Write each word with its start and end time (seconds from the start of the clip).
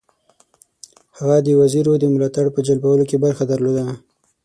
هغه 1.17 1.37
د 1.45 1.47
وزیرو 1.59 1.93
د 1.99 2.05
ملاتړ 2.13 2.45
په 2.55 2.59
جلبولو 2.67 3.03
کې 3.09 3.17
برخه 3.25 3.43
درلوده. 3.51 3.85